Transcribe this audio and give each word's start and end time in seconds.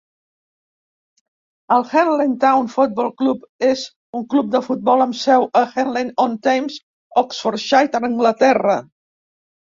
El 1.73 1.83
Henley 1.89 2.31
Town 2.43 2.69
Football 2.75 3.11
Club 3.21 3.43
és 3.67 3.83
un 4.19 4.23
club 4.31 4.49
de 4.55 4.61
futbol 4.67 5.03
amb 5.05 5.17
seu 5.25 5.45
a 5.61 5.63
Henley-on-Thames, 5.75 6.79
Oxfordshire, 7.23 8.01
Anglaterra. 8.09 8.79